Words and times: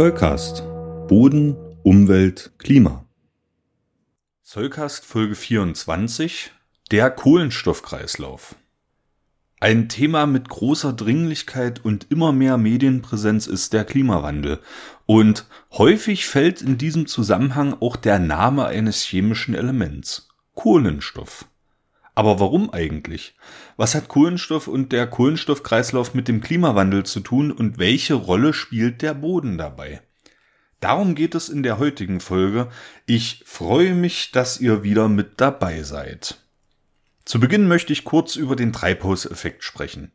Zollcast. 0.00 0.62
Boden, 1.08 1.58
Umwelt, 1.82 2.52
Klima. 2.56 3.04
Zollcast 4.42 5.04
Folge 5.04 5.34
24. 5.34 6.52
Der 6.90 7.10
Kohlenstoffkreislauf. 7.10 8.54
Ein 9.60 9.90
Thema 9.90 10.24
mit 10.24 10.48
großer 10.48 10.94
Dringlichkeit 10.94 11.84
und 11.84 12.06
immer 12.08 12.32
mehr 12.32 12.56
Medienpräsenz 12.56 13.46
ist 13.46 13.74
der 13.74 13.84
Klimawandel. 13.84 14.60
Und 15.04 15.44
häufig 15.72 16.24
fällt 16.24 16.62
in 16.62 16.78
diesem 16.78 17.06
Zusammenhang 17.06 17.76
auch 17.78 17.96
der 17.96 18.18
Name 18.18 18.64
eines 18.64 19.02
chemischen 19.02 19.54
Elements. 19.54 20.30
Kohlenstoff. 20.54 21.44
Aber 22.14 22.40
warum 22.40 22.70
eigentlich? 22.72 23.36
Was 23.76 23.94
hat 23.94 24.08
Kohlenstoff 24.08 24.68
und 24.68 24.92
der 24.92 25.06
Kohlenstoffkreislauf 25.06 26.14
mit 26.14 26.28
dem 26.28 26.40
Klimawandel 26.40 27.04
zu 27.04 27.20
tun 27.20 27.50
und 27.52 27.78
welche 27.78 28.14
Rolle 28.14 28.52
spielt 28.52 29.02
der 29.02 29.14
Boden 29.14 29.58
dabei? 29.58 30.02
Darum 30.80 31.14
geht 31.14 31.34
es 31.34 31.48
in 31.48 31.62
der 31.62 31.78
heutigen 31.78 32.20
Folge. 32.20 32.68
Ich 33.06 33.42
freue 33.46 33.94
mich, 33.94 34.32
dass 34.32 34.60
ihr 34.60 34.82
wieder 34.82 35.08
mit 35.08 35.40
dabei 35.40 35.82
seid. 35.82 36.38
Zu 37.24 37.38
Beginn 37.38 37.68
möchte 37.68 37.92
ich 37.92 38.04
kurz 38.04 38.36
über 38.36 38.56
den 38.56 38.72
Treibhauseffekt 38.72 39.62
sprechen. 39.62 40.12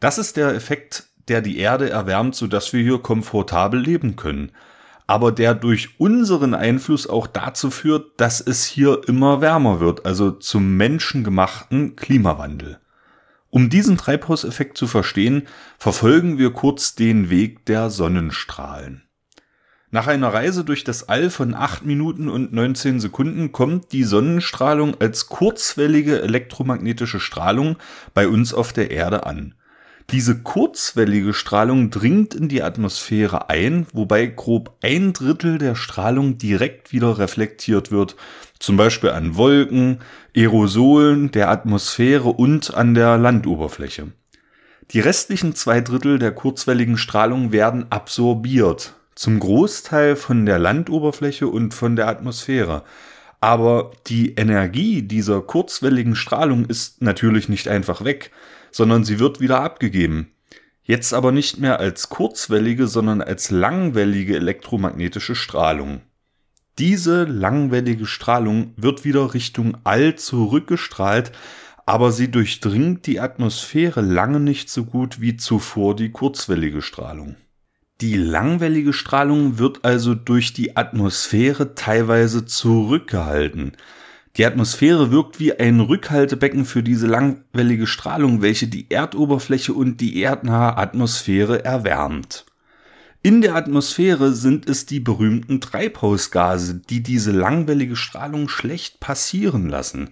Das 0.00 0.18
ist 0.18 0.36
der 0.36 0.54
Effekt, 0.54 1.04
der 1.28 1.42
die 1.42 1.58
Erde 1.58 1.90
erwärmt, 1.90 2.34
sodass 2.34 2.72
wir 2.72 2.82
hier 2.82 2.98
komfortabel 2.98 3.80
leben 3.80 4.16
können 4.16 4.52
aber 5.10 5.32
der 5.32 5.56
durch 5.56 5.98
unseren 5.98 6.54
Einfluss 6.54 7.08
auch 7.08 7.26
dazu 7.26 7.72
führt, 7.72 8.20
dass 8.20 8.40
es 8.40 8.64
hier 8.64 9.00
immer 9.08 9.40
wärmer 9.40 9.80
wird, 9.80 10.06
also 10.06 10.30
zum 10.30 10.76
menschengemachten 10.76 11.96
Klimawandel. 11.96 12.78
Um 13.48 13.70
diesen 13.70 13.96
Treibhauseffekt 13.96 14.78
zu 14.78 14.86
verstehen, 14.86 15.48
verfolgen 15.78 16.38
wir 16.38 16.52
kurz 16.52 16.94
den 16.94 17.28
Weg 17.28 17.66
der 17.66 17.90
Sonnenstrahlen. 17.90 19.02
Nach 19.90 20.06
einer 20.06 20.32
Reise 20.32 20.64
durch 20.64 20.84
das 20.84 21.08
All 21.08 21.30
von 21.30 21.56
8 21.56 21.84
Minuten 21.84 22.28
und 22.28 22.52
19 22.52 23.00
Sekunden 23.00 23.50
kommt 23.50 23.90
die 23.90 24.04
Sonnenstrahlung 24.04 25.00
als 25.00 25.26
kurzwellige 25.26 26.22
elektromagnetische 26.22 27.18
Strahlung 27.18 27.78
bei 28.14 28.28
uns 28.28 28.54
auf 28.54 28.72
der 28.72 28.92
Erde 28.92 29.26
an. 29.26 29.56
Diese 30.10 30.42
kurzwellige 30.42 31.34
Strahlung 31.34 31.90
dringt 31.90 32.34
in 32.34 32.48
die 32.48 32.62
Atmosphäre 32.62 33.48
ein, 33.48 33.86
wobei 33.92 34.26
grob 34.26 34.76
ein 34.82 35.12
Drittel 35.12 35.58
der 35.58 35.76
Strahlung 35.76 36.38
direkt 36.38 36.92
wieder 36.92 37.18
reflektiert 37.18 37.92
wird, 37.92 38.16
zum 38.58 38.76
Beispiel 38.76 39.10
an 39.10 39.36
Wolken, 39.36 39.98
Aerosolen, 40.36 41.30
der 41.30 41.48
Atmosphäre 41.48 42.28
und 42.28 42.74
an 42.74 42.94
der 42.94 43.18
Landoberfläche. 43.18 44.08
Die 44.92 45.00
restlichen 45.00 45.54
zwei 45.54 45.80
Drittel 45.80 46.18
der 46.18 46.32
kurzwelligen 46.32 46.98
Strahlung 46.98 47.52
werden 47.52 47.86
absorbiert, 47.90 48.94
zum 49.14 49.38
Großteil 49.38 50.16
von 50.16 50.46
der 50.46 50.58
Landoberfläche 50.58 51.46
und 51.46 51.74
von 51.74 51.94
der 51.94 52.08
Atmosphäre. 52.08 52.82
Aber 53.40 53.92
die 54.08 54.34
Energie 54.34 55.02
dieser 55.02 55.40
kurzwelligen 55.42 56.16
Strahlung 56.16 56.66
ist 56.66 57.00
natürlich 57.02 57.48
nicht 57.48 57.68
einfach 57.68 58.04
weg, 58.04 58.32
sondern 58.70 59.04
sie 59.04 59.18
wird 59.18 59.40
wieder 59.40 59.60
abgegeben. 59.60 60.32
Jetzt 60.82 61.14
aber 61.14 61.32
nicht 61.32 61.58
mehr 61.58 61.78
als 61.78 62.08
kurzwellige, 62.08 62.86
sondern 62.86 63.22
als 63.22 63.50
langwellige 63.50 64.36
elektromagnetische 64.36 65.34
Strahlung. 65.34 66.00
Diese 66.78 67.24
langwellige 67.24 68.06
Strahlung 68.06 68.72
wird 68.76 69.04
wieder 69.04 69.34
Richtung 69.34 69.76
All 69.84 70.16
zurückgestrahlt, 70.16 71.32
aber 71.86 72.12
sie 72.12 72.30
durchdringt 72.30 73.06
die 73.06 73.20
Atmosphäre 73.20 74.00
lange 74.00 74.40
nicht 74.40 74.70
so 74.70 74.84
gut 74.84 75.20
wie 75.20 75.36
zuvor 75.36 75.94
die 75.94 76.10
kurzwellige 76.10 76.82
Strahlung. 76.82 77.36
Die 78.00 78.16
langwellige 78.16 78.92
Strahlung 78.94 79.58
wird 79.58 79.84
also 79.84 80.14
durch 80.14 80.54
die 80.54 80.76
Atmosphäre 80.76 81.74
teilweise 81.74 82.46
zurückgehalten. 82.46 83.72
Die 84.36 84.46
Atmosphäre 84.46 85.10
wirkt 85.10 85.40
wie 85.40 85.58
ein 85.58 85.80
Rückhaltebecken 85.80 86.64
für 86.64 86.82
diese 86.82 87.06
langwellige 87.06 87.86
Strahlung, 87.86 88.42
welche 88.42 88.68
die 88.68 88.90
Erdoberfläche 88.90 89.72
und 89.72 90.00
die 90.00 90.20
erdnahe 90.20 90.76
Atmosphäre 90.76 91.64
erwärmt. 91.64 92.46
In 93.22 93.42
der 93.42 93.54
Atmosphäre 93.54 94.32
sind 94.32 94.66
es 94.68 94.86
die 94.86 95.00
berühmten 95.00 95.60
Treibhausgase, 95.60 96.76
die 96.76 97.02
diese 97.02 97.32
langwellige 97.32 97.96
Strahlung 97.96 98.48
schlecht 98.48 98.98
passieren 99.00 99.68
lassen. 99.68 100.10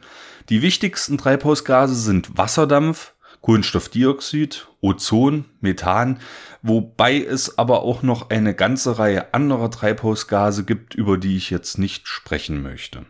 Die 0.50 0.60
wichtigsten 0.60 1.16
Treibhausgase 1.16 1.94
sind 1.94 2.36
Wasserdampf, 2.36 3.14
Kohlenstoffdioxid, 3.40 4.66
Ozon, 4.80 5.46
Methan, 5.60 6.18
wobei 6.60 7.22
es 7.22 7.56
aber 7.56 7.82
auch 7.82 8.02
noch 8.02 8.28
eine 8.30 8.54
ganze 8.54 8.98
Reihe 8.98 9.32
anderer 9.32 9.70
Treibhausgase 9.70 10.64
gibt, 10.64 10.94
über 10.94 11.16
die 11.16 11.36
ich 11.36 11.48
jetzt 11.48 11.78
nicht 11.78 12.08
sprechen 12.08 12.62
möchte. 12.62 13.06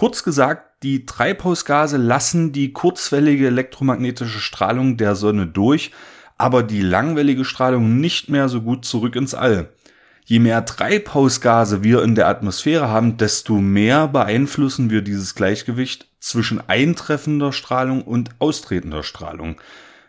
Kurz 0.00 0.22
gesagt, 0.22 0.82
die 0.82 1.04
Treibhausgase 1.04 1.98
lassen 1.98 2.52
die 2.52 2.72
kurzwellige 2.72 3.48
elektromagnetische 3.48 4.38
Strahlung 4.38 4.96
der 4.96 5.14
Sonne 5.14 5.46
durch, 5.46 5.90
aber 6.38 6.62
die 6.62 6.80
langwellige 6.80 7.44
Strahlung 7.44 8.00
nicht 8.00 8.30
mehr 8.30 8.48
so 8.48 8.62
gut 8.62 8.86
zurück 8.86 9.14
ins 9.14 9.34
All. 9.34 9.68
Je 10.24 10.38
mehr 10.38 10.64
Treibhausgase 10.64 11.84
wir 11.84 12.02
in 12.02 12.14
der 12.14 12.28
Atmosphäre 12.28 12.88
haben, 12.88 13.18
desto 13.18 13.56
mehr 13.56 14.08
beeinflussen 14.08 14.88
wir 14.88 15.02
dieses 15.02 15.34
Gleichgewicht 15.34 16.06
zwischen 16.18 16.66
eintreffender 16.66 17.52
Strahlung 17.52 18.00
und 18.00 18.30
austretender 18.38 19.02
Strahlung. 19.02 19.60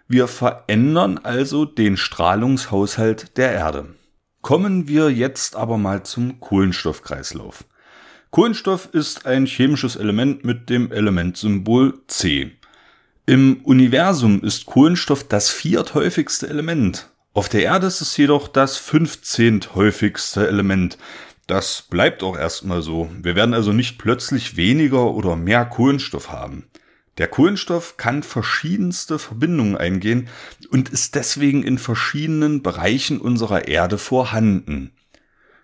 Wir 0.07 0.29
verändern 0.29 1.19
also 1.21 1.65
den 1.65 1.97
Strahlungshaushalt 1.97 3.35
der 3.35 3.51
Erde. 3.51 3.87
Kommen 4.41 4.87
wir 4.87 5.11
jetzt 5.11 5.57
aber 5.57 5.77
mal 5.77 6.03
zum 6.03 6.39
Kohlenstoffkreislauf. 6.39 7.65
Kohlenstoff 8.31 8.87
ist 8.93 9.25
ein 9.25 9.45
chemisches 9.45 9.97
Element 9.97 10.45
mit 10.45 10.69
dem 10.69 10.89
Elementsymbol 10.93 11.99
C. 12.07 12.51
Im 13.25 13.57
Universum 13.65 14.41
ist 14.41 14.65
Kohlenstoff 14.65 15.27
das 15.27 15.49
vierthäufigste 15.49 16.47
Element. 16.47 17.09
Auf 17.33 17.49
der 17.49 17.63
Erde 17.63 17.87
ist 17.87 17.99
es 17.99 18.15
jedoch 18.15 18.47
das 18.47 18.77
fünfzehnthäufigste 18.77 20.47
Element. 20.47 20.97
Das 21.45 21.81
bleibt 21.81 22.23
auch 22.23 22.37
erstmal 22.37 22.81
so. 22.81 23.11
Wir 23.21 23.35
werden 23.35 23.53
also 23.53 23.73
nicht 23.73 23.97
plötzlich 23.97 24.55
weniger 24.55 25.11
oder 25.11 25.35
mehr 25.35 25.65
Kohlenstoff 25.65 26.31
haben. 26.31 26.67
Der 27.17 27.27
Kohlenstoff 27.27 27.97
kann 27.97 28.23
verschiedenste 28.23 29.19
Verbindungen 29.19 29.75
eingehen 29.75 30.29
und 30.69 30.87
ist 30.87 31.15
deswegen 31.15 31.63
in 31.63 31.77
verschiedenen 31.77 32.63
Bereichen 32.63 33.19
unserer 33.19 33.67
Erde 33.67 33.97
vorhanden. 33.97 34.91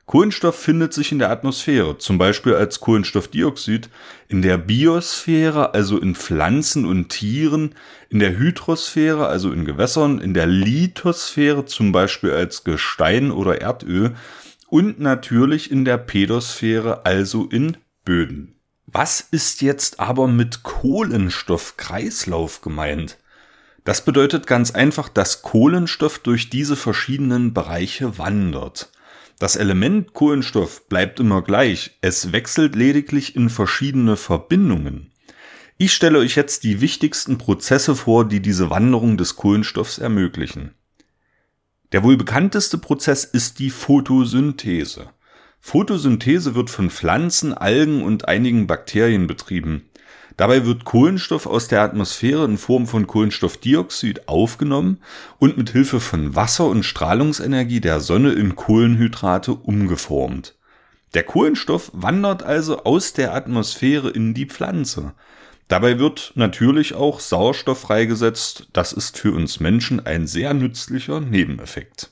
Kohlenstoff 0.08 0.58
findet 0.58 0.94
sich 0.94 1.12
in 1.12 1.20
der 1.20 1.30
Atmosphäre, 1.32 1.98
zum 1.98 2.18
Beispiel 2.18 2.56
als 2.56 2.80
Kohlenstoffdioxid, 2.80 3.90
in 4.30 4.42
der 4.42 4.58
Biosphäre, 4.58 5.74
also 5.74 5.98
in 5.98 6.16
Pflanzen 6.16 6.86
und 6.86 7.10
Tieren, 7.10 7.76
in 8.08 8.20
der 8.20 8.38
Hydrosphäre, 8.38 9.28
also 9.28 9.52
in 9.52 9.66
Gewässern, 9.66 10.22
in 10.22 10.34
der 10.34 10.48
Lithosphäre, 10.48 11.66
zum 11.66 11.92
Beispiel 11.92 12.32
als 12.32 12.64
Gestein 12.64 13.32
oder 13.32 13.60
Erdöl, 13.60 14.16
und 14.68 14.98
natürlich 15.02 15.72
in 15.72 15.84
der 15.84 15.98
Pedosphäre, 15.98 17.06
also 17.06 17.46
in 17.46 17.76
Böden. 18.06 18.56
Was 18.86 19.20
ist 19.20 19.62
jetzt 19.62 20.00
aber 20.00 20.30
mit 20.30 20.64
Kohlenstoffkreislauf 20.64 22.62
gemeint? 22.62 23.18
Das 23.84 24.06
bedeutet 24.06 24.48
ganz 24.48 24.72
einfach, 24.72 25.10
dass 25.10 25.42
Kohlenstoff 25.42 26.20
durch 26.20 26.50
diese 26.50 26.78
verschiedenen 26.78 27.54
Bereiche 27.54 28.18
wandert. 28.18 28.90
Das 29.40 29.56
Element 29.56 30.14
Kohlenstoff 30.14 30.88
bleibt 30.90 31.20
immer 31.20 31.44
gleich, 31.44 31.98
es 32.02 32.32
wechselt 32.32 32.76
lediglich 32.76 33.36
in 33.36 33.50
verschiedene 33.50 34.18
Verbindungen. 34.18 35.12
Ich 35.78 35.94
stelle 35.94 36.18
euch 36.18 36.36
jetzt 36.36 36.64
die 36.64 36.82
wichtigsten 36.82 37.38
Prozesse 37.38 37.96
vor, 37.96 38.26
die 38.26 38.42
diese 38.42 38.72
Wanderung 38.72 39.16
des 39.16 39.36
Kohlenstoffs 39.36 40.00
ermöglichen. 40.00 40.74
Der 41.92 42.04
wohl 42.04 42.18
bekannteste 42.18 42.80
Prozess 42.80 43.24
ist 43.26 43.60
die 43.60 43.70
Photosynthese. 43.70 45.12
Photosynthese 45.60 46.56
wird 46.56 46.72
von 46.72 46.90
Pflanzen, 46.90 47.54
Algen 47.54 48.02
und 48.02 48.28
einigen 48.28 48.66
Bakterien 48.66 49.28
betrieben. 49.28 49.90
Dabei 50.38 50.68
wird 50.68 50.86
Kohlenstoff 50.86 51.48
aus 51.48 51.68
der 51.68 51.82
Atmosphäre 51.82 52.46
in 52.46 52.60
Form 52.60 52.86
von 52.86 53.08
Kohlenstoffdioxid 53.08 54.28
aufgenommen 54.28 55.00
und 55.40 55.58
mit 55.58 55.72
Hilfe 55.72 56.00
von 56.00 56.36
Wasser 56.36 56.68
und 56.68 56.84
Strahlungsenergie 56.84 57.82
der 57.82 58.00
Sonne 58.00 58.34
in 58.34 58.56
Kohlenhydrate 58.56 59.54
umgeformt. 59.54 60.56
Der 61.16 61.24
Kohlenstoff 61.24 61.90
wandert 61.94 62.44
also 62.44 62.84
aus 62.84 63.14
der 63.14 63.34
Atmosphäre 63.34 64.12
in 64.12 64.36
die 64.36 64.46
Pflanze. 64.46 65.14
Dabei 65.70 65.98
wird 65.98 66.34
natürlich 66.36 66.94
auch 66.94 67.20
Sauerstoff 67.20 67.80
freigesetzt. 67.80 68.68
Das 68.74 68.94
ist 68.94 69.18
für 69.18 69.32
uns 69.32 69.60
Menschen 69.60 70.06
ein 70.06 70.28
sehr 70.28 70.54
nützlicher 70.54 71.20
Nebeneffekt. 71.20 72.12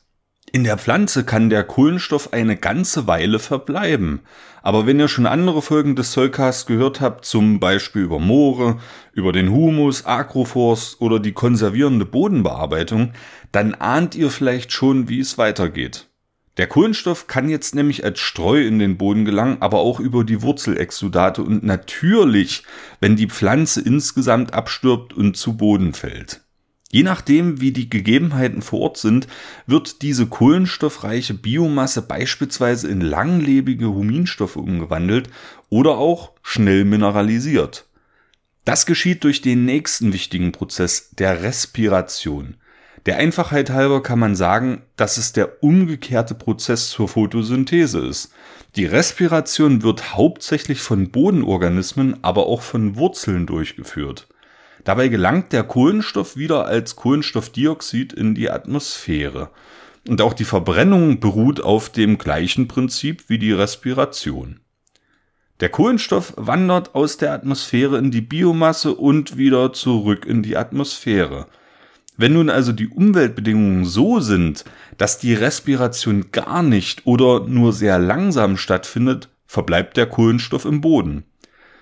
In 0.52 0.64
der 0.64 0.78
Pflanze 0.78 1.26
kann 1.26 1.50
der 1.50 1.64
Kohlenstoff 1.64 2.32
eine 2.32 2.56
ganze 2.56 3.08
Weile 3.08 3.40
verbleiben. 3.40 4.22
Aber 4.62 4.88
wenn 4.88 5.00
ihr 5.00 5.08
schon 5.08 5.26
andere 5.26 5.62
Folgen 5.62 5.96
des 5.96 6.14
Soulcast 6.14 6.66
gehört 6.68 7.02
habt, 7.02 7.26
zum 7.26 7.60
Beispiel 7.60 8.04
über 8.04 8.20
Moore, 8.20 8.80
über 9.12 9.32
den 9.32 9.52
Humus, 9.52 10.06
Agroforst 10.06 11.02
oder 11.02 11.20
die 11.20 11.34
konservierende 11.34 12.06
Bodenbearbeitung, 12.06 13.12
dann 13.52 13.76
ahnt 13.76 14.16
ihr 14.16 14.30
vielleicht 14.30 14.72
schon, 14.72 15.10
wie 15.10 15.20
es 15.20 15.38
weitergeht. 15.38 16.08
Der 16.58 16.68
Kohlenstoff 16.68 17.28
kann 17.28 17.50
jetzt 17.50 17.76
nämlich 17.76 18.06
als 18.06 18.20
Streu 18.20 18.66
in 18.66 18.80
den 18.80 18.98
Boden 18.98 19.26
gelangen, 19.26 19.58
aber 19.60 19.80
auch 19.80 20.00
über 20.00 20.24
die 20.24 20.42
Wurzelexudate 20.42 21.42
und 21.44 21.64
natürlich, 21.64 22.64
wenn 23.02 23.18
die 23.18 23.28
Pflanze 23.28 23.82
insgesamt 23.82 24.54
abstirbt 24.54 25.14
und 25.14 25.36
zu 25.36 25.58
Boden 25.58 25.94
fällt. 25.94 26.45
Je 26.92 27.04
nachdem, 27.04 27.60
wie 27.60 27.72
die 27.72 27.90
Gegebenheiten 27.90 28.62
vor 28.62 28.82
Ort 28.82 28.98
sind, 28.98 29.28
wird 29.66 30.02
diese 30.02 30.28
kohlenstoffreiche 30.28 31.34
Biomasse 31.34 32.02
beispielsweise 32.02 32.88
in 32.88 33.02
langlebige 33.02 33.88
Huminstoffe 33.88 34.56
umgewandelt 34.56 35.30
oder 35.70 35.98
auch 35.98 36.32
schnell 36.42 36.86
mineralisiert. 36.86 37.86
Das 38.66 38.86
geschieht 38.86 39.24
durch 39.24 39.42
den 39.42 39.66
nächsten 39.66 40.14
wichtigen 40.14 40.52
Prozess 40.52 41.12
der 41.12 41.44
Respiration. 41.44 42.56
Der 43.06 43.18
Einfachheit 43.18 43.70
halber 43.70 44.02
kann 44.02 44.18
man 44.18 44.36
sagen, 44.36 44.82
dass 44.96 45.18
es 45.18 45.32
der 45.32 45.64
umgekehrte 45.64 46.34
Prozess 46.34 46.90
zur 46.90 47.08
Photosynthese 47.08 48.00
ist. 48.00 48.32
Die 48.76 48.86
Respiration 48.86 49.84
wird 49.84 50.16
hauptsächlich 50.16 50.80
von 50.80 51.12
Bodenorganismen, 51.12 52.24
aber 52.24 52.48
auch 52.48 52.64
von 52.64 52.96
Wurzeln 52.96 53.46
durchgeführt. 53.46 54.28
Dabei 54.86 55.08
gelangt 55.08 55.52
der 55.52 55.64
Kohlenstoff 55.64 56.38
wieder 56.38 56.68
als 56.68 56.96
Kohlenstoffdioxid 56.96 58.14
in 58.14 58.36
die 58.36 58.52
Atmosphäre. 58.52 59.50
Und 60.08 60.22
auch 60.22 60.34
die 60.34 60.46
Verbrennung 60.46 61.20
beruht 61.20 61.60
auf 61.60 61.90
dem 61.90 62.20
gleichen 62.20 62.68
Prinzip 62.68 63.26
wie 63.28 63.40
die 63.40 63.52
Respiration. 63.52 64.60
Der 65.60 65.70
Kohlenstoff 65.70 66.34
wandert 66.38 66.94
aus 66.94 67.18
der 67.18 67.34
Atmosphäre 67.34 67.98
in 67.98 68.12
die 68.12 68.22
Biomasse 68.22 68.94
und 68.94 69.38
wieder 69.38 69.74
zurück 69.74 70.26
in 70.26 70.44
die 70.44 70.56
Atmosphäre. 70.56 71.48
Wenn 72.16 72.34
nun 72.34 72.52
also 72.52 72.72
die 72.72 72.88
Umweltbedingungen 72.88 73.86
so 73.86 74.20
sind, 74.20 74.66
dass 75.00 75.18
die 75.18 75.34
Respiration 75.34 76.30
gar 76.32 76.62
nicht 76.62 77.08
oder 77.08 77.48
nur 77.48 77.74
sehr 77.74 77.98
langsam 77.98 78.56
stattfindet, 78.56 79.30
verbleibt 79.48 79.98
der 79.98 80.06
Kohlenstoff 80.06 80.66
im 80.66 80.82
Boden. 80.82 81.24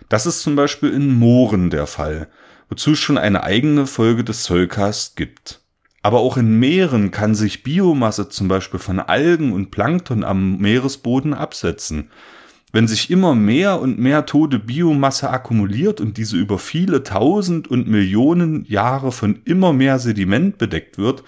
Das 0.08 0.26
ist 0.26 0.42
zum 0.42 0.56
Beispiel 0.56 0.92
in 0.92 1.14
Mooren 1.20 1.70
der 1.70 1.88
Fall, 1.88 2.30
wozu 2.70 2.92
es 2.92 3.00
schon 3.00 3.18
eine 3.18 3.44
eigene 3.44 3.88
Folge 3.88 4.24
des 4.24 4.44
Zollcast 4.44 5.16
gibt. 5.16 5.62
Aber 6.02 6.20
auch 6.20 6.36
in 6.36 6.60
Meeren 6.60 7.12
kann 7.12 7.34
sich 7.34 7.64
Biomasse 7.64 8.28
zum 8.28 8.50
Beispiel 8.50 8.80
von 8.80 9.00
Algen 9.00 9.54
und 9.54 9.72
Plankton 9.72 10.24
am 10.24 10.58
Meeresboden 10.58 11.34
absetzen. 11.34 12.10
Wenn 12.74 12.88
sich 12.88 13.10
immer 13.10 13.36
mehr 13.36 13.80
und 13.80 14.00
mehr 14.00 14.26
tote 14.26 14.60
Biomasse 14.60 15.30
akkumuliert 15.30 16.02
und 16.02 16.18
diese 16.18 16.38
über 16.38 16.58
viele 16.58 17.04
tausend 17.04 17.70
und 17.70 17.88
Millionen 17.88 18.66
Jahre 18.66 19.12
von 19.12 19.42
immer 19.46 19.74
mehr 19.74 20.00
Sediment 20.00 20.58
bedeckt 20.58 20.98
wird, 20.98 21.24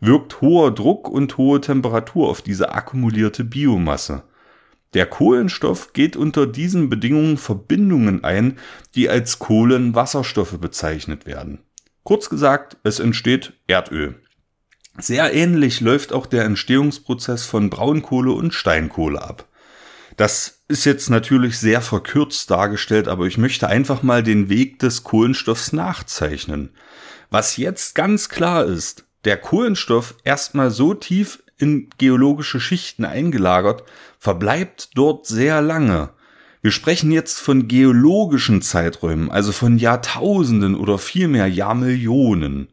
wirkt 0.00 0.40
hoher 0.42 0.74
Druck 0.74 1.08
und 1.08 1.36
hohe 1.36 1.60
Temperatur 1.60 2.28
auf 2.28 2.42
diese 2.42 2.72
akkumulierte 2.72 3.44
Biomasse. 3.44 4.22
Der 4.94 5.06
Kohlenstoff 5.06 5.92
geht 5.92 6.16
unter 6.16 6.46
diesen 6.46 6.90
Bedingungen 6.90 7.36
Verbindungen 7.36 8.24
ein, 8.24 8.58
die 8.94 9.08
als 9.08 9.38
Kohlenwasserstoffe 9.38 10.58
bezeichnet 10.58 11.26
werden. 11.26 11.60
Kurz 12.02 12.28
gesagt, 12.28 12.76
es 12.82 12.98
entsteht 12.98 13.52
Erdöl. 13.66 14.16
Sehr 14.98 15.32
ähnlich 15.32 15.80
läuft 15.80 16.12
auch 16.12 16.26
der 16.26 16.44
Entstehungsprozess 16.44 17.44
von 17.44 17.70
Braunkohle 17.70 18.32
und 18.32 18.52
Steinkohle 18.52 19.22
ab. 19.22 19.46
Das 20.16 20.60
ist 20.68 20.84
jetzt 20.84 21.08
natürlich 21.08 21.58
sehr 21.58 21.80
verkürzt 21.80 22.50
dargestellt, 22.50 23.08
aber 23.08 23.26
ich 23.26 23.38
möchte 23.38 23.68
einfach 23.68 24.02
mal 24.02 24.22
den 24.22 24.48
Weg 24.48 24.78
des 24.80 25.04
Kohlenstoffs 25.04 25.72
nachzeichnen. 25.72 26.74
Was 27.30 27.56
jetzt 27.56 27.94
ganz 27.94 28.28
klar 28.28 28.64
ist, 28.64 29.04
der 29.24 29.36
Kohlenstoff 29.36 30.16
erstmal 30.24 30.70
so 30.70 30.94
tief 30.94 31.42
in 31.60 31.88
geologische 31.98 32.60
Schichten 32.60 33.04
eingelagert, 33.04 33.84
verbleibt 34.18 34.90
dort 34.94 35.26
sehr 35.26 35.60
lange. 35.62 36.10
Wir 36.62 36.72
sprechen 36.72 37.10
jetzt 37.10 37.38
von 37.38 37.68
geologischen 37.68 38.62
Zeiträumen, 38.62 39.30
also 39.30 39.52
von 39.52 39.78
Jahrtausenden 39.78 40.74
oder 40.74 40.98
vielmehr 40.98 41.46
Jahrmillionen. 41.46 42.68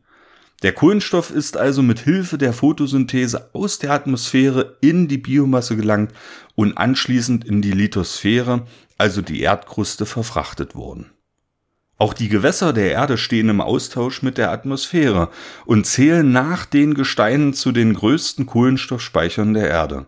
Der 0.63 0.73
Kohlenstoff 0.73 1.29
ist 1.29 1.55
also 1.55 1.83
mit 1.83 1.99
Hilfe 1.99 2.37
der 2.37 2.51
Photosynthese 2.51 3.51
aus 3.53 3.79
der 3.79 3.91
Atmosphäre 3.91 4.77
in 4.81 5.07
die 5.07 5.19
Biomasse 5.19 5.75
gelangt 5.75 6.13
und 6.55 6.77
anschließend 6.77 7.45
in 7.45 7.61
die 7.61 7.71
Lithosphäre, 7.71 8.65
also 8.97 9.21
die 9.21 9.41
Erdkruste, 9.41 10.05
verfrachtet 10.05 10.75
worden. 10.75 11.11
Auch 11.97 12.13
die 12.13 12.29
Gewässer 12.29 12.73
der 12.73 12.91
Erde 12.91 13.17
stehen 13.17 13.49
im 13.49 13.59
Austausch 13.59 14.21
mit 14.21 14.37
der 14.37 14.51
Atmosphäre 14.51 15.29
und 15.65 15.85
zählen 15.85 16.31
nach 16.31 16.65
den 16.65 16.93
Gesteinen 16.93 17.53
zu 17.53 17.71
den 17.71 17.93
größten 17.93 18.45
Kohlenstoffspeichern 18.45 19.55
der 19.55 19.67
Erde. 19.67 20.05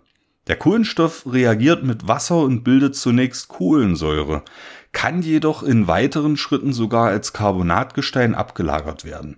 Der 0.48 0.56
Kohlenstoff 0.56 1.26
reagiert 1.26 1.84
mit 1.84 2.08
Wasser 2.08 2.38
und 2.38 2.64
bildet 2.64 2.96
zunächst 2.96 3.48
Kohlensäure, 3.48 4.44
kann 4.92 5.22
jedoch 5.22 5.64
in 5.64 5.88
weiteren 5.88 6.38
Schritten 6.38 6.74
sogar 6.74 7.08
als 7.08 7.34
Carbonatgestein 7.34 8.36
abgelagert 8.36 9.06
werden. 9.06 9.38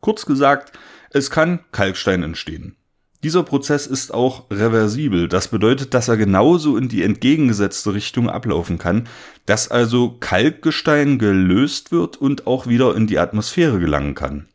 Kurz 0.00 0.26
gesagt, 0.26 0.76
es 1.10 1.30
kann 1.30 1.60
Kalkstein 1.72 2.22
entstehen. 2.22 2.76
Dieser 3.24 3.42
Prozess 3.42 3.86
ist 3.86 4.12
auch 4.12 4.50
reversibel. 4.50 5.28
Das 5.28 5.48
bedeutet, 5.48 5.94
dass 5.94 6.08
er 6.08 6.18
genauso 6.18 6.76
in 6.76 6.90
die 6.90 7.02
entgegengesetzte 7.02 7.94
Richtung 7.94 8.28
ablaufen 8.28 8.76
kann, 8.76 9.08
dass 9.46 9.70
also 9.70 10.10
Kalkgestein 10.20 11.18
gelöst 11.18 11.90
wird 11.90 12.18
und 12.18 12.46
auch 12.46 12.66
wieder 12.66 12.94
in 12.94 13.06
die 13.06 13.18
Atmosphäre 13.18 13.80
gelangen 13.80 14.14
kann. 14.14 14.46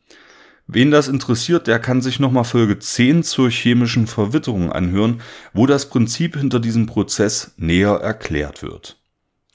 Wen 0.68 0.92
das 0.92 1.08
interessiert, 1.08 1.66
der 1.66 1.80
kann 1.80 2.04
sich 2.04 2.20
nochmal 2.20 2.44
Folge 2.44 2.78
10 2.78 3.24
zur 3.24 3.50
chemischen 3.50 4.06
Verwitterung 4.06 4.72
anhören, 4.72 5.22
wo 5.52 5.66
das 5.66 5.90
Prinzip 5.90 6.38
hinter 6.38 6.60
diesem 6.60 6.86
Prozess 6.86 7.56
näher 7.58 7.96
erklärt 7.96 8.62
wird. 8.62 9.00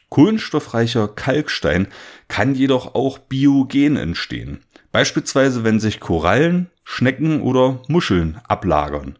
Kohlenstoffreicher 0.08 1.06
Kalkstein 1.06 1.86
kann 2.26 2.56
jedoch 2.56 2.96
auch 2.96 3.18
biogen 3.18 3.94
entstehen. 3.94 4.64
Beispielsweise, 4.90 5.62
wenn 5.62 5.78
sich 5.78 6.00
Korallen, 6.00 6.68
Schnecken 6.84 7.40
oder 7.40 7.82
Muscheln 7.88 8.40
ablagern. 8.46 9.18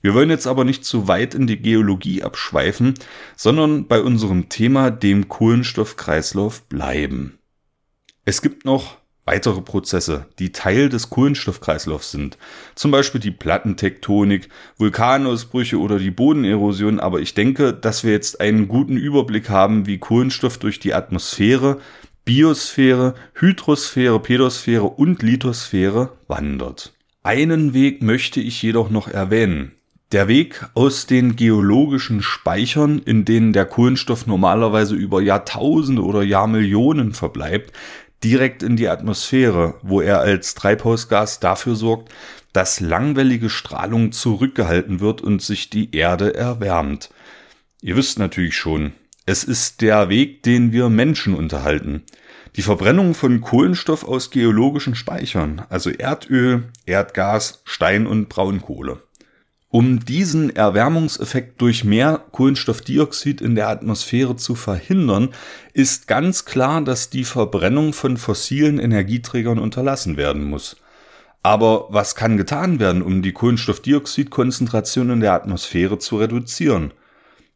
Wir 0.00 0.14
wollen 0.14 0.30
jetzt 0.30 0.46
aber 0.46 0.64
nicht 0.64 0.84
zu 0.84 1.06
weit 1.06 1.34
in 1.34 1.46
die 1.46 1.58
Geologie 1.58 2.22
abschweifen, 2.22 2.94
sondern 3.36 3.86
bei 3.86 4.00
unserem 4.00 4.48
Thema, 4.48 4.90
dem 4.90 5.28
Kohlenstoffkreislauf, 5.28 6.62
bleiben. 6.62 7.38
Es 8.24 8.42
gibt 8.42 8.64
noch 8.64 8.98
weitere 9.24 9.60
Prozesse, 9.60 10.26
die 10.38 10.50
Teil 10.50 10.88
des 10.88 11.10
Kohlenstoffkreislaufs 11.10 12.10
sind. 12.10 12.38
Zum 12.74 12.90
Beispiel 12.90 13.20
die 13.20 13.30
Plattentektonik, 13.30 14.48
Vulkanausbrüche 14.76 15.78
oder 15.78 15.98
die 15.98 16.10
Bodenerosion. 16.10 16.98
Aber 16.98 17.20
ich 17.20 17.34
denke, 17.34 17.72
dass 17.72 18.02
wir 18.02 18.12
jetzt 18.12 18.40
einen 18.40 18.68
guten 18.68 18.96
Überblick 18.96 19.48
haben, 19.48 19.86
wie 19.86 19.98
Kohlenstoff 19.98 20.58
durch 20.58 20.80
die 20.80 20.94
Atmosphäre, 20.94 21.80
Biosphäre, 22.24 23.14
Hydrosphäre, 23.34 24.20
Pedosphäre 24.20 24.84
und 24.84 25.22
Lithosphäre 25.22 26.16
wandert. 26.26 26.91
Einen 27.24 27.72
Weg 27.72 28.02
möchte 28.02 28.40
ich 28.40 28.60
jedoch 28.62 28.90
noch 28.90 29.06
erwähnen. 29.06 29.72
Der 30.10 30.26
Weg 30.26 30.66
aus 30.74 31.06
den 31.06 31.36
geologischen 31.36 32.20
Speichern, 32.20 32.98
in 32.98 33.24
denen 33.24 33.52
der 33.52 33.64
Kohlenstoff 33.64 34.26
normalerweise 34.26 34.96
über 34.96 35.22
Jahrtausende 35.22 36.02
oder 36.02 36.24
Jahrmillionen 36.24 37.14
verbleibt, 37.14 37.72
direkt 38.24 38.64
in 38.64 38.74
die 38.74 38.88
Atmosphäre, 38.88 39.74
wo 39.82 40.00
er 40.00 40.18
als 40.18 40.54
Treibhausgas 40.54 41.38
dafür 41.38 41.76
sorgt, 41.76 42.12
dass 42.52 42.80
langwellige 42.80 43.50
Strahlung 43.50 44.10
zurückgehalten 44.10 44.98
wird 44.98 45.20
und 45.20 45.42
sich 45.42 45.70
die 45.70 45.94
Erde 45.94 46.34
erwärmt. 46.34 47.10
Ihr 47.80 47.94
wisst 47.94 48.18
natürlich 48.18 48.56
schon, 48.56 48.94
es 49.26 49.44
ist 49.44 49.80
der 49.80 50.08
Weg, 50.08 50.42
den 50.42 50.72
wir 50.72 50.88
Menschen 50.88 51.34
unterhalten. 51.34 52.02
Die 52.56 52.62
Verbrennung 52.62 53.14
von 53.14 53.40
Kohlenstoff 53.40 54.04
aus 54.04 54.30
geologischen 54.30 54.94
Speichern, 54.94 55.62
also 55.70 55.88
Erdöl, 55.88 56.64
Erdgas, 56.84 57.62
Stein 57.64 58.06
und 58.06 58.28
Braunkohle. 58.28 59.02
Um 59.70 60.04
diesen 60.04 60.54
Erwärmungseffekt 60.54 61.62
durch 61.62 61.82
mehr 61.82 62.22
Kohlenstoffdioxid 62.30 63.40
in 63.40 63.54
der 63.54 63.68
Atmosphäre 63.68 64.36
zu 64.36 64.54
verhindern, 64.54 65.30
ist 65.72 66.06
ganz 66.06 66.44
klar, 66.44 66.82
dass 66.82 67.08
die 67.08 67.24
Verbrennung 67.24 67.94
von 67.94 68.18
fossilen 68.18 68.78
Energieträgern 68.78 69.58
unterlassen 69.58 70.18
werden 70.18 70.44
muss. 70.44 70.76
Aber 71.42 71.86
was 71.88 72.14
kann 72.14 72.36
getan 72.36 72.80
werden, 72.80 73.00
um 73.00 73.22
die 73.22 73.32
Kohlenstoffdioxidkonzentration 73.32 75.08
in 75.08 75.20
der 75.20 75.32
Atmosphäre 75.32 75.98
zu 75.98 76.18
reduzieren? 76.18 76.92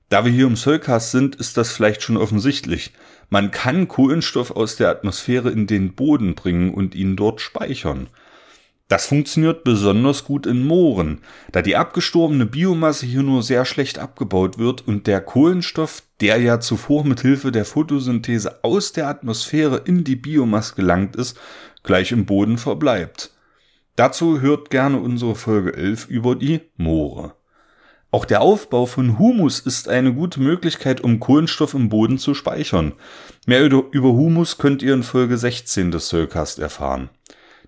Da 0.08 0.24
wir 0.24 0.32
hier 0.32 0.46
im 0.46 0.56
Soulcast 0.56 1.10
sind, 1.10 1.34
ist 1.36 1.58
das 1.58 1.70
vielleicht 1.70 2.02
schon 2.02 2.16
offensichtlich. 2.16 2.92
Man 3.28 3.50
kann 3.50 3.88
Kohlenstoff 3.88 4.50
aus 4.50 4.76
der 4.76 4.88
Atmosphäre 4.88 5.50
in 5.50 5.66
den 5.66 5.94
Boden 5.94 6.34
bringen 6.34 6.72
und 6.72 6.94
ihn 6.94 7.16
dort 7.16 7.40
speichern. 7.40 8.08
Das 8.88 9.06
funktioniert 9.06 9.64
besonders 9.64 10.24
gut 10.24 10.46
in 10.46 10.64
Mooren, 10.64 11.18
da 11.50 11.60
die 11.60 11.74
abgestorbene 11.74 12.46
Biomasse 12.46 13.04
hier 13.04 13.24
nur 13.24 13.42
sehr 13.42 13.64
schlecht 13.64 13.98
abgebaut 13.98 14.58
wird 14.58 14.86
und 14.86 15.08
der 15.08 15.20
Kohlenstoff, 15.20 16.04
der 16.20 16.40
ja 16.40 16.60
zuvor 16.60 17.04
mit 17.04 17.20
Hilfe 17.20 17.50
der 17.50 17.64
Photosynthese 17.64 18.62
aus 18.62 18.92
der 18.92 19.08
Atmosphäre 19.08 19.82
in 19.84 20.04
die 20.04 20.14
Biomasse 20.14 20.76
gelangt 20.76 21.16
ist, 21.16 21.36
gleich 21.82 22.12
im 22.12 22.26
Boden 22.26 22.58
verbleibt. 22.58 23.32
Dazu 23.96 24.40
hört 24.40 24.70
gerne 24.70 24.98
unsere 24.98 25.34
Folge 25.34 25.74
11 25.74 26.06
über 26.08 26.36
die 26.36 26.60
Moore. 26.76 27.34
Auch 28.10 28.24
der 28.24 28.40
Aufbau 28.40 28.86
von 28.86 29.18
Humus 29.18 29.58
ist 29.60 29.88
eine 29.88 30.14
gute 30.14 30.40
Möglichkeit, 30.40 31.00
um 31.00 31.20
Kohlenstoff 31.20 31.74
im 31.74 31.88
Boden 31.88 32.18
zu 32.18 32.34
speichern. 32.34 32.92
Mehr 33.46 33.64
über 33.64 34.12
Humus 34.12 34.58
könnt 34.58 34.82
ihr 34.82 34.94
in 34.94 35.02
Folge 35.02 35.36
16 35.36 35.90
des 35.90 36.08
Soilcast 36.08 36.58
erfahren. 36.58 37.10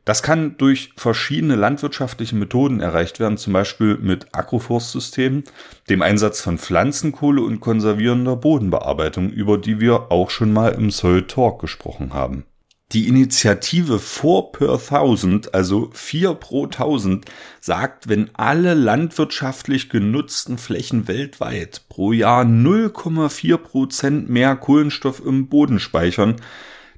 Das 0.09 0.23
kann 0.23 0.57
durch 0.57 0.93
verschiedene 0.97 1.55
landwirtschaftliche 1.55 2.35
Methoden 2.35 2.81
erreicht 2.81 3.21
werden, 3.21 3.37
zum 3.37 3.53
Beispiel 3.53 3.99
mit 3.99 4.35
Agroforstsystemen, 4.35 5.45
dem 5.91 6.01
Einsatz 6.01 6.41
von 6.41 6.57
Pflanzenkohle 6.57 7.43
und 7.43 7.61
konservierender 7.61 8.37
Bodenbearbeitung, 8.37 9.29
über 9.29 9.59
die 9.59 9.81
wir 9.81 10.11
auch 10.11 10.31
schon 10.31 10.51
mal 10.55 10.71
im 10.71 10.91
Soil 10.91 11.25
Talk 11.25 11.61
gesprochen 11.61 12.15
haben. 12.15 12.45
Die 12.93 13.07
Initiative 13.07 13.99
4 13.99 14.49
per 14.51 14.73
1000, 14.79 15.53
also 15.53 15.91
4 15.93 16.33
pro 16.33 16.65
1000, 16.65 17.27
sagt, 17.61 18.09
wenn 18.09 18.31
alle 18.33 18.73
landwirtschaftlich 18.73 19.91
genutzten 19.91 20.57
Flächen 20.57 21.07
weltweit 21.07 21.83
pro 21.91 22.13
Jahr 22.13 22.45
0,4 22.45 23.59
Prozent 23.59 24.31
mehr 24.31 24.57
Kohlenstoff 24.57 25.21
im 25.23 25.51
Boden 25.51 25.81
speichern, 25.81 26.37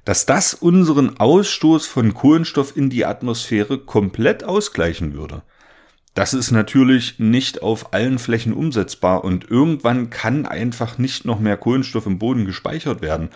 dass 0.05 0.25
das 0.25 0.53
unseren 0.53 1.17
Ausstoß 1.19 1.87
von 1.87 2.13
Kohlenstoff 2.13 2.77
in 2.77 2.89
die 2.89 3.05
Atmosphäre 3.05 3.77
komplett 3.77 4.45
ausgleichen 4.45 5.13
würde. 5.13 5.43
Das 6.13 6.33
ist 6.33 6.51
natürlich 6.51 7.19
nicht 7.19 7.61
auf 7.61 7.93
allen 7.93 8.17
Flächen 8.17 8.53
umsetzbar 8.53 9.25
und 9.25 9.49
irgendwann 9.49 10.09
kann 10.09 10.45
einfach 10.45 10.97
nicht 10.97 11.25
noch 11.25 11.39
mehr 11.39 11.57
Kohlenstoff 11.57 12.05
im 12.05 12.17
Boden 12.17 12.45
gespeichert 12.45 13.01
werden. 13.01 13.29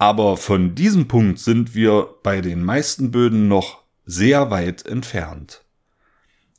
Aber 0.00 0.36
von 0.36 0.74
diesem 0.74 1.06
Punkt 1.06 1.38
sind 1.38 1.76
wir 1.76 2.08
bei 2.24 2.40
den 2.40 2.64
meisten 2.64 3.12
Böden 3.12 3.46
noch 3.46 3.84
sehr 4.04 4.50
weit 4.50 4.84
entfernt. 4.84 5.62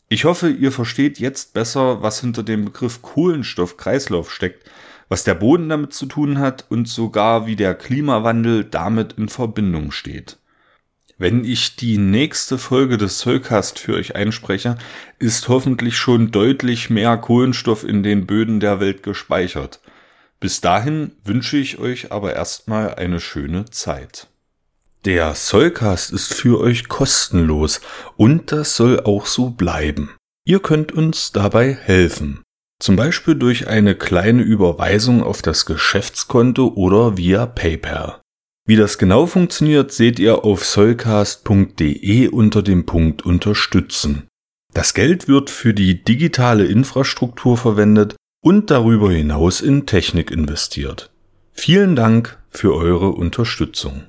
Ich 0.07 0.23
hoffe, 0.23 0.49
ihr 0.49 0.71
versteht 0.71 1.19
jetzt 1.19 1.53
besser, 1.53 2.01
was 2.01 2.21
hinter 2.21 2.43
dem 2.43 2.63
Begriff 2.63 3.01
Kohlenstoffkreislauf 3.01 4.31
steckt 4.31 4.69
was 5.11 5.25
der 5.25 5.35
Boden 5.35 5.67
damit 5.67 5.93
zu 5.93 6.05
tun 6.05 6.39
hat 6.39 6.63
und 6.69 6.87
sogar 6.87 7.45
wie 7.45 7.57
der 7.57 7.75
Klimawandel 7.75 8.63
damit 8.63 9.11
in 9.17 9.27
Verbindung 9.27 9.91
steht. 9.91 10.37
Wenn 11.17 11.43
ich 11.43 11.75
die 11.75 11.97
nächste 11.97 12.57
Folge 12.57 12.97
des 12.97 13.17
Zollcast 13.17 13.77
für 13.77 13.95
euch 13.95 14.15
einspreche, 14.15 14.77
ist 15.19 15.49
hoffentlich 15.49 15.97
schon 15.97 16.31
deutlich 16.31 16.89
mehr 16.89 17.17
Kohlenstoff 17.17 17.83
in 17.83 18.03
den 18.03 18.25
Böden 18.25 18.61
der 18.61 18.79
Welt 18.79 19.03
gespeichert. 19.03 19.81
Bis 20.41 20.59
dahin 20.59 21.11
wünsche 21.23 21.55
ich 21.55 21.77
euch 21.77 22.11
aber 22.11 22.33
erstmal 22.33 22.95
eine 22.95 23.19
schöne 23.19 23.65
Zeit. 23.69 24.27
Der 25.05 25.35
Zollcast 25.35 26.11
ist 26.11 26.33
für 26.33 26.59
euch 26.59 26.87
kostenlos 26.87 27.79
und 28.17 28.51
das 28.51 28.75
soll 28.75 28.99
auch 29.01 29.27
so 29.27 29.51
bleiben. 29.51 30.09
Ihr 30.43 30.59
könnt 30.59 30.91
uns 30.91 31.31
dabei 31.31 31.73
helfen. 31.73 32.41
Zum 32.79 32.95
Beispiel 32.95 33.35
durch 33.35 33.67
eine 33.67 33.93
kleine 33.95 34.41
Überweisung 34.41 35.21
auf 35.23 35.43
das 35.43 35.67
Geschäftskonto 35.67 36.69
oder 36.69 37.17
via 37.17 37.45
PayPal. 37.45 38.19
Wie 38.67 38.75
das 38.75 38.97
genau 38.97 39.27
funktioniert, 39.27 39.91
seht 39.91 40.17
ihr 40.17 40.43
auf 40.43 40.65
solcast.de 40.65 42.27
unter 42.29 42.63
dem 42.63 42.87
Punkt 42.87 43.23
Unterstützen. 43.23 44.27
Das 44.73 44.95
Geld 44.95 45.27
wird 45.27 45.51
für 45.51 45.75
die 45.75 46.03
digitale 46.03 46.65
Infrastruktur 46.65 47.57
verwendet 47.57 48.15
und 48.41 48.71
darüber 48.71 49.11
hinaus 49.11 49.61
in 49.61 49.85
Technik 49.85 50.31
investiert. 50.31 51.11
Vielen 51.53 51.95
Dank 51.95 52.37
für 52.49 52.73
eure 52.75 53.09
Unterstützung. 53.09 54.03